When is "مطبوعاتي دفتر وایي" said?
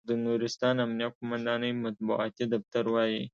1.85-3.21